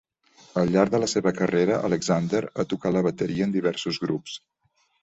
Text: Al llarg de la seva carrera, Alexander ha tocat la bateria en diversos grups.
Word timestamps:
Al 0.61 0.71
llarg 0.75 0.95
de 0.95 1.01
la 1.03 1.09
seva 1.13 1.33
carrera, 1.41 1.77
Alexander 1.91 2.43
ha 2.49 2.67
tocat 2.73 2.99
la 2.99 3.07
bateria 3.11 3.51
en 3.51 3.57
diversos 3.61 4.05
grups. 4.09 4.43